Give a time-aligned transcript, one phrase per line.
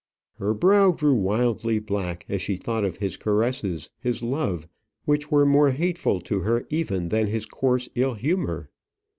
[0.39, 4.67] Her brow grew wildly black as she thought of his caresses, his love,
[5.05, 8.71] which were more hateful to her even than his coarse ill humour.